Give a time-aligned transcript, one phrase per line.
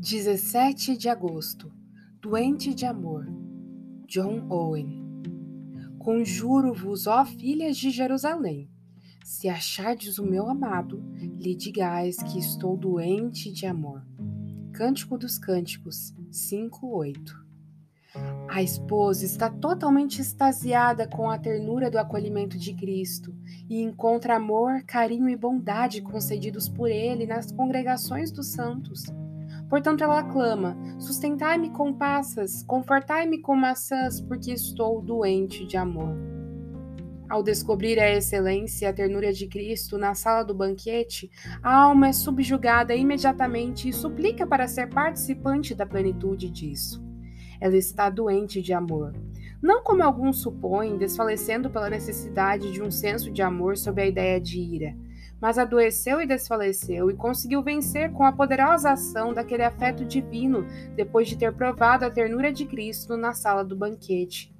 [0.00, 1.70] 17 de agosto
[2.22, 3.26] Doente de amor
[4.06, 4.98] John Owen
[5.98, 8.70] Conjuro-vos, ó filhas de Jerusalém,
[9.22, 11.04] se achardes o meu amado,
[11.38, 14.02] lhe digais que estou doente de amor.
[14.72, 17.38] Cântico dos Cânticos 5:8
[18.48, 23.32] a esposa está totalmente extasiada com a ternura do acolhimento de Cristo
[23.68, 29.04] e encontra amor, carinho e bondade concedidos por Ele nas congregações dos santos.
[29.70, 36.18] Portanto, ela clama: Sustentai-me com passas, confortai-me com maçãs, porque estou doente de amor.
[37.28, 41.30] Ao descobrir a excelência e a ternura de Cristo na sala do banquete,
[41.62, 47.00] a alma é subjugada imediatamente e suplica para ser participante da plenitude disso.
[47.60, 49.14] Ela está doente de amor.
[49.62, 54.40] Não como alguns supõem, desfalecendo pela necessidade de um senso de amor sob a ideia
[54.40, 54.96] de ira
[55.40, 61.28] mas adoeceu e desfaleceu e conseguiu vencer com a poderosa ação daquele afeto divino depois
[61.28, 64.54] de ter provado a ternura de Cristo na sala do banquete.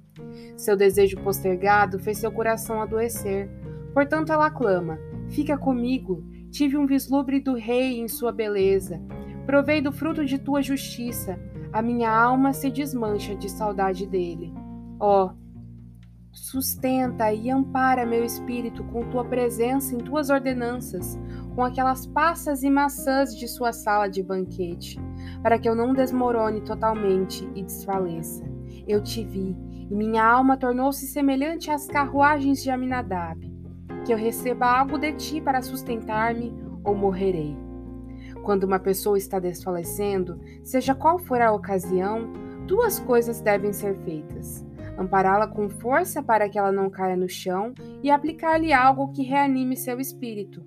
[0.57, 3.49] Seu desejo postergado fez seu coração adoecer.
[3.93, 6.23] Portanto, ela clama: Fica comigo.
[6.49, 9.01] Tive um vislumbre do Rei em sua beleza.
[9.45, 11.39] Provei do fruto de tua justiça.
[11.71, 14.53] A minha alma se desmancha de saudade dele.
[14.99, 15.40] Ó, oh,
[16.33, 21.19] Sustenta e ampara meu espírito com tua presença em tuas ordenanças,
[21.53, 24.97] com aquelas passas e maçãs de sua sala de banquete,
[25.43, 28.45] para que eu não desmorone totalmente e desfaleça.
[28.87, 29.57] Eu te vi,
[29.89, 33.51] e minha alma tornou-se semelhante às carruagens de Aminadab.
[34.05, 37.57] Que eu receba algo de ti para sustentar-me, ou morrerei.
[38.41, 42.31] Quando uma pessoa está desfalecendo, seja qual for a ocasião,
[42.65, 44.65] duas coisas devem ser feitas
[44.97, 49.75] ampará-la com força para que ela não caia no chão e aplicar-lhe algo que reanime
[49.75, 50.63] seu espírito.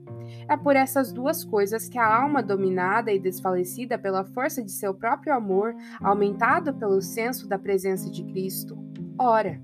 [0.48, 4.94] É por essas duas coisas que a alma dominada e desfalecida pela força de seu
[4.94, 8.76] próprio amor, aumentado pelo senso da presença de Cristo,
[9.18, 9.60] ora.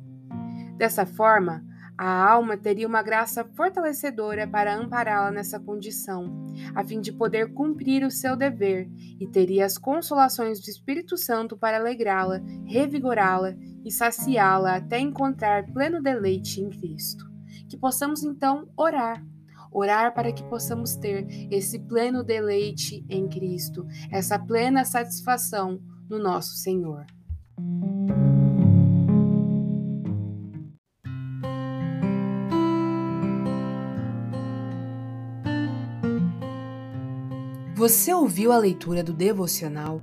[0.77, 1.63] Dessa forma,
[2.03, 8.03] a alma teria uma graça fortalecedora para ampará-la nessa condição, a fim de poder cumprir
[8.05, 8.89] o seu dever,
[9.21, 13.55] e teria as consolações do Espírito Santo para alegrá-la, revigorá-la
[13.85, 17.25] e saciá-la até encontrar pleno deleite em Cristo.
[17.69, 19.25] Que possamos então orar.
[19.73, 26.57] Orar para que possamos ter esse pleno deleite em Cristo, essa plena satisfação no nosso
[26.57, 27.07] Senhor.
[37.81, 40.03] Você ouviu a leitura do devocional